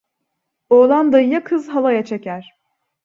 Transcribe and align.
Oğlan 0.69 1.13
dayıya, 1.13 1.43
kız 1.43 1.67
halaya 1.67 2.05
çeker. 2.05 2.57